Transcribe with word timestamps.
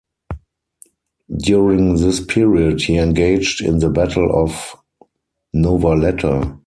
During 1.43 1.97
this 1.97 2.21
period 2.25 2.81
he 2.81 2.97
engaged 2.97 3.61
in 3.63 3.77
the 3.77 3.89
Battle 3.91 4.31
of 4.35 4.75
Novaleta. 5.55 6.57